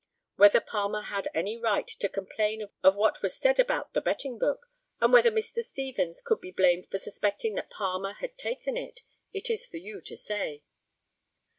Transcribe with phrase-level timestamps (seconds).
[0.35, 4.65] Whether Palmer had any right to complain of what was said about the betting book,
[4.99, 5.61] and whether Mr.
[5.61, 9.01] Stevens could be blamed for suspecting that Palmer had taken it,
[9.31, 10.63] it is for you to say.